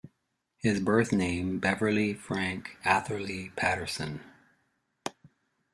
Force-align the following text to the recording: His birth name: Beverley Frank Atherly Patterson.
His 0.57 0.79
birth 0.79 1.11
name: 1.13 1.59
Beverley 1.59 2.15
Frank 2.15 2.75
Atherly 2.83 3.51
Patterson. 3.55 4.21